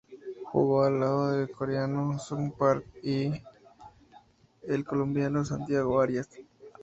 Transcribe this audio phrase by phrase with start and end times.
[0.45, 3.31] Jugó al lado del coreano Ji-Sung Park y
[4.63, 6.27] el colombiano Santiago Arias.